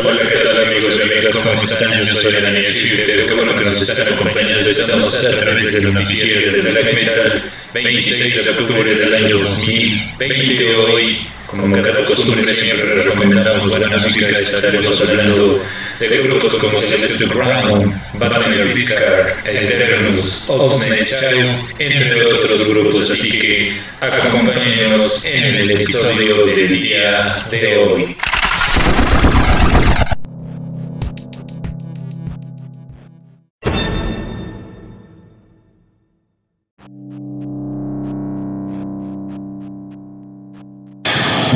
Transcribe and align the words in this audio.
Hola, 0.00 0.28
¿qué 0.30 0.38
tal 0.38 0.64
amigos 0.64 0.96
y 0.96 1.02
amigas? 1.02 1.36
¿Cómo 1.36 1.52
están? 1.54 2.04
Yo 2.04 2.14
soy 2.14 2.32
Daniel 2.34 2.64
Shifter. 2.64 3.26
Qué 3.26 3.34
bueno 3.34 3.56
que 3.56 3.64
nos 3.64 3.82
están 3.82 4.12
acompañando. 4.12 4.70
Estamos 4.70 5.24
a 5.24 5.36
través 5.36 5.72
del 5.72 5.92
noticiero 5.92 6.52
de 6.52 6.70
Black 6.70 6.94
Metal, 6.94 7.42
26 7.74 8.44
de 8.44 8.50
octubre 8.50 8.94
del 8.94 9.14
año 9.14 9.38
2020. 9.38 10.76
Hoy, 10.76 11.18
como 11.46 11.74
cada 11.74 12.04
costumbre, 12.04 12.54
siempre 12.54 13.02
recomendamos 13.02 13.68
buena 13.76 13.96
música. 13.96 14.38
Estaremos 14.38 15.00
hablando 15.00 15.64
de 15.98 16.22
grupos 16.22 16.54
como 16.54 16.80
Celeste 16.80 17.26
Brown, 17.26 18.00
Batman 18.14 18.72
Viscar, 18.72 19.36
Eternus, 19.44 20.44
Osman's 20.48 21.16
Child, 21.18 21.58
entre 21.78 22.24
otros 22.26 22.68
grupos. 22.68 23.10
Así 23.10 23.38
que 23.38 23.72
acompáñenos 24.00 25.24
en 25.24 25.44
el 25.56 25.70
episodio 25.72 26.46
del 26.46 26.80
día 26.80 27.38
de 27.50 27.76
hoy. 27.78 28.16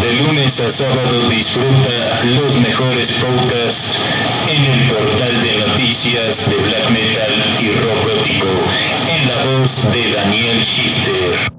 De 0.00 0.12
lunes 0.14 0.58
a 0.60 0.70
sábado 0.70 1.28
disfruta 1.28 2.22
los 2.24 2.54
mejores 2.60 3.10
podcasts 3.12 4.29
en 4.50 4.64
el 4.64 4.90
portal 4.90 5.42
de 5.42 5.58
noticias 5.66 6.50
de 6.50 6.56
black 6.56 6.90
metal 6.90 7.32
y 7.60 7.70
rock 7.70 8.02
gótico 8.04 8.46
en 9.08 9.28
la 9.28 9.44
voz 9.44 9.92
de 9.92 10.12
Daniel 10.12 10.60
Shifter. 10.62 11.50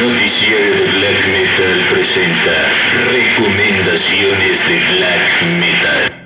Noticiero 0.00 0.74
de 0.74 0.86
Black 0.98 1.26
Metal 1.28 1.86
presenta 1.90 2.56
Recomendaciones 3.10 4.68
de 4.68 4.96
Black 4.96 5.42
Metal. 5.60 6.25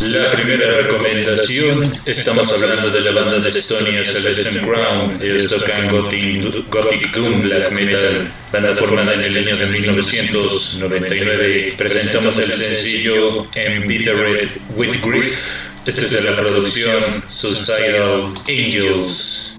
La 0.00 0.30
primera 0.32 0.82
recomendación, 0.82 1.92
estamos 2.04 2.52
hablando 2.52 2.90
de 2.90 3.00
la 3.00 3.12
banda 3.12 3.38
de 3.38 3.48
Estonia 3.48 4.04
Celeste 4.04 4.60
Crown. 4.60 5.18
Ellos 5.22 5.46
tocan 5.46 5.88
Gothic, 5.88 6.68
Gothic 6.68 7.14
Doom 7.14 7.40
Black 7.42 7.70
Metal, 7.70 8.28
banda 8.52 8.74
formada 8.74 9.14
en 9.14 9.22
el 9.22 9.38
año 9.38 9.56
de 9.56 9.66
1999. 9.66 11.74
Presentamos 11.78 12.38
el 12.38 12.52
sencillo 12.52 13.46
Embittered 13.54 14.50
with 14.76 15.00
Grief. 15.02 15.70
Este 15.86 16.02
es 16.02 16.10
de 16.10 16.20
la 16.22 16.36
producción 16.36 17.24
Suicidal 17.28 18.34
Angels. 18.46 19.56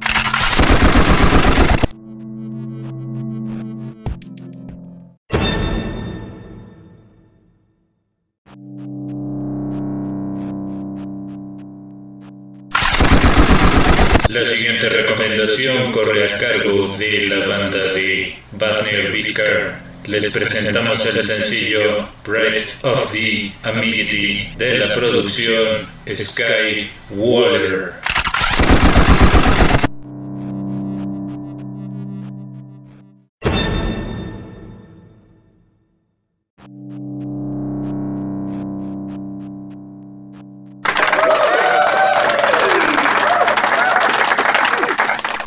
La 14.36 14.46
siguiente 14.46 14.90
recomendación 14.90 15.92
corre 15.92 16.34
a 16.34 16.38
cargo 16.38 16.88
de 16.98 17.22
la 17.22 17.46
banda 17.46 17.94
de 17.94 18.36
Batner 18.52 19.12
Viscar. 19.12 19.80
Les 20.08 20.34
presentamos 20.34 21.06
el 21.06 21.22
sencillo 21.22 22.10
Breath 22.26 22.84
of 22.84 23.12
the 23.14 23.54
Amity 23.64 24.50
de 24.58 24.80
la 24.80 24.94
producción 24.94 25.88
Sky 26.14 26.90
Waller. 27.12 27.94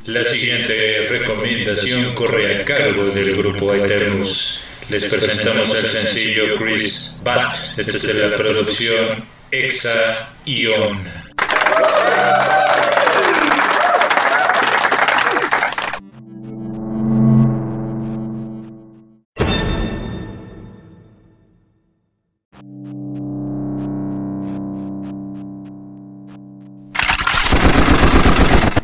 La 0.08 0.24
siguiente 0.24 1.06
recomendación 1.10 2.14
corre 2.14 2.62
a 2.62 2.64
cargo 2.64 3.10
del 3.10 3.36
grupo 3.36 3.74
Eternus. 3.74 4.58
Les 4.88 5.04
presentamos 5.04 5.68
el 5.74 5.86
sencillo 5.86 6.56
Chris 6.56 7.18
Bat. 7.22 7.54
Este 7.76 7.98
es 7.98 8.16
la 8.16 8.34
producción 8.34 9.22
Exa 9.50 10.30
Ion. 10.46 10.98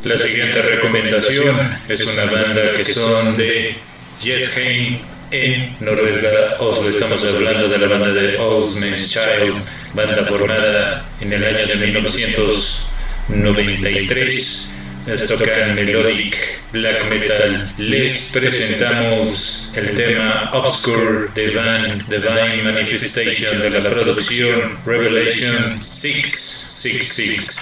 La 0.04 0.16
siguiente 0.18 0.60
recomendación 0.60 1.56
es 1.88 2.02
una 2.02 2.26
banda 2.26 2.74
que 2.74 2.84
son 2.84 3.38
de 3.38 3.74
Jesheim 4.20 4.98
en 5.30 5.74
Noruega, 5.80 6.56
Oslo. 6.58 6.90
Estamos 6.90 7.24
hablando 7.24 7.70
de 7.70 7.78
la 7.78 7.86
banda 7.86 8.10
de 8.10 8.36
Osman's 8.36 9.08
Child, 9.08 9.62
banda 9.94 10.22
formada 10.26 11.06
en 11.22 11.32
el 11.32 11.42
año 11.42 11.66
de 11.66 11.76
1993. 11.76 14.70
Les 15.06 15.26
tocan 15.26 15.74
melodic 15.74 16.36
black 16.72 17.08
metal. 17.08 17.72
Les 17.78 18.30
presentamos 18.30 19.72
el 19.74 19.94
tema 19.94 20.50
Obscure 20.52 21.28
Divine, 21.34 22.04
Divine 22.10 22.62
Manifestation 22.62 23.58
de 23.58 23.70
la 23.70 23.88
producción 23.88 24.78
Revelation 24.84 25.82
666. 25.82 27.58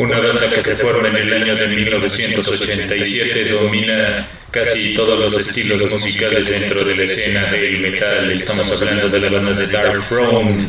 Una 0.00 0.18
banda 0.18 0.48
que 0.48 0.62
se 0.62 0.76
forma 0.76 1.08
en 1.08 1.16
el 1.16 1.30
año 1.30 1.54
de 1.54 1.68
1987 1.68 3.44
domina 3.50 4.26
casi 4.50 4.94
todos 4.94 5.18
los 5.18 5.46
estilos 5.46 5.90
musicales 5.90 6.48
dentro 6.48 6.82
de 6.82 6.96
la 6.96 7.04
escena 7.04 7.44
del 7.50 7.80
metal. 7.80 8.30
Estamos 8.32 8.72
hablando 8.72 9.10
de 9.10 9.20
la 9.20 9.28
banda 9.28 9.52
de 9.52 9.66
Dark 9.66 10.02
Throne, 10.08 10.68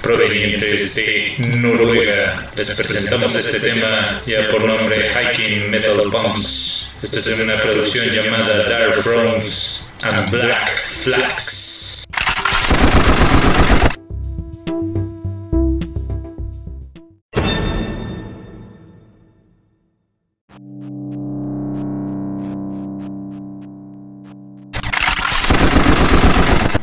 provenientes 0.00 0.94
de 0.94 1.34
Noruega. 1.38 2.52
Les 2.54 2.70
presentamos 2.70 3.34
este 3.34 3.58
tema 3.58 4.22
ya 4.28 4.48
por 4.48 4.62
nombre 4.62 5.10
Hiking 5.10 5.68
Metal 5.68 6.00
Punks. 6.12 6.88
Esta 7.02 7.18
es 7.18 7.38
una 7.40 7.58
producción 7.58 8.10
llamada 8.10 8.62
Dark 8.62 9.02
Thrones 9.02 9.82
and 10.02 10.30
Black 10.30 10.70
Flags. 11.02 11.71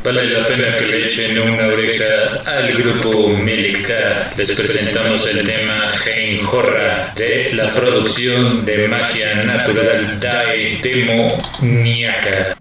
Vale 0.10 0.26
la 0.26 0.44
pena 0.48 0.76
que 0.76 0.88
le 0.88 1.06
echen 1.06 1.38
una 1.38 1.68
oreja 1.68 2.42
al 2.44 2.74
grupo 2.74 3.30
Melikta. 3.30 4.34
Les 4.36 4.52
presentamos 4.54 5.24
el 5.32 5.44
tema 5.44 5.86
Hein 6.04 6.40
Horra 6.52 7.14
de 7.16 7.54
la 7.54 7.76
producción 7.76 8.66
de 8.66 8.88
magia 8.88 9.36
natural 9.44 10.20
Dae 10.20 10.80
Demoniaca. 10.82 12.59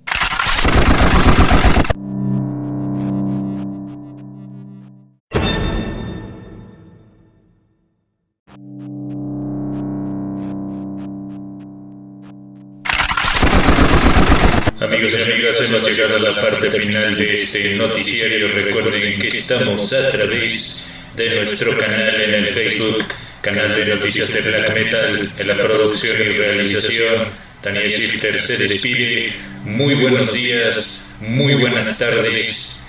Amigos 14.81 15.13
y 15.13 15.23
amigas, 15.23 15.61
hemos 15.61 15.87
llegado 15.87 16.17
a 16.17 16.21
la 16.21 16.41
parte 16.41 16.71
final 16.71 17.17
de 17.17 17.35
este 17.35 17.75
noticiario. 17.75 18.49
Recuerden 18.49 19.19
que 19.19 19.29
estamos 19.29 19.93
a 19.93 20.09
través 20.09 20.87
de 21.17 21.35
nuestro 21.35 21.77
canal 21.77 22.21
en 22.21 22.35
el 22.35 22.47
Facebook, 22.47 23.05
canal 23.41 23.75
de 23.75 23.87
noticias 23.87 24.33
de 24.33 24.41
Black 24.41 24.75
Metal, 24.75 25.33
en 25.37 25.49
la 25.49 25.57
producción 25.57 26.17
y 26.21 26.37
realización. 26.37 27.25
Daniel 27.63 27.89
Shifter 27.89 28.39
se 28.39 28.57
despide. 28.57 29.33
Muy 29.65 29.95
buenos 29.95 30.33
días, 30.33 31.05
muy 31.21 31.55
buenas 31.55 31.99
tardes. 31.99 32.81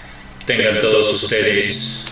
Tengan 0.45 0.79
todos 0.79 1.23
ustedes. 1.23 2.08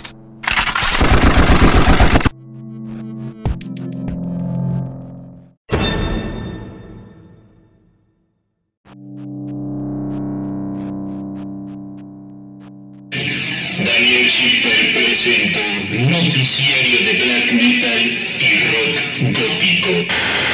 Daniel 13.83 14.27
Shifter 14.27 14.93
presenta 14.93 15.59
Noticiario 15.91 17.05
de 17.05 17.13
Black 17.13 17.51
Metal 17.51 18.17
y 18.39 18.63
Rock 18.73 18.95
Gótico, 19.37 19.91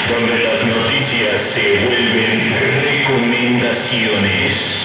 donde 0.10 0.44
las 0.44 0.66
noticias 0.66 1.42
se 1.54 1.86
vuelven 1.86 2.54
recomendaciones. 2.84 4.83